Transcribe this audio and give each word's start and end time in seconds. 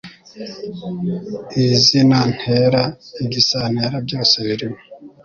Izinantera 1.77 2.81
Igisantera 3.23 3.97
byose 4.05 4.35
birimo 4.47 4.79